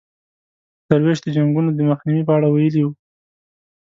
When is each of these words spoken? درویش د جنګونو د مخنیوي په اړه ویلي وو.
درویش 0.87 1.19
د 1.23 1.27
جنګونو 1.35 1.69
د 1.73 1.79
مخنیوي 1.89 2.23
په 2.25 2.33
اړه 2.37 2.47
ویلي 2.49 2.81
وو. 2.83 2.93